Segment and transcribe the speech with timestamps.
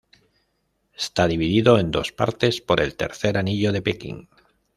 [0.95, 4.29] Está dividido en dos partes por el Tercer Anillo de Pekín.